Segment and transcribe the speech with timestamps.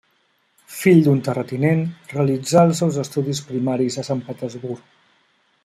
[0.75, 4.89] Fill d'un terratinent, realitzà els seus estudis primaris a Sant Petersburg.